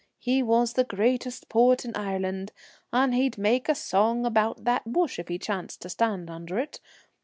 [0.17, 2.53] He was the greatest poet in Ireland,
[2.91, 6.79] and he'd make a song about that bush if he chanced to stand under it.